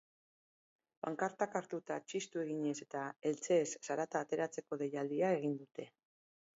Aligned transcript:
Pankartak 1.05 1.57
hartuta 1.59 1.99
txistu 2.13 2.43
eginez 2.45 2.73
eta 2.87 3.05
eltzeez 3.33 3.63
zarata 3.85 4.27
ateratzeko 4.27 4.83
deialdia 4.85 5.35
egin 5.41 5.59
dute. 5.65 5.93